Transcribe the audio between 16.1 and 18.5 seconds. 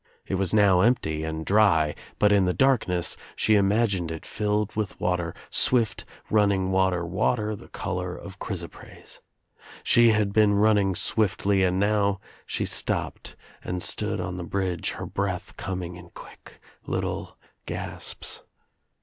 quick little gasps.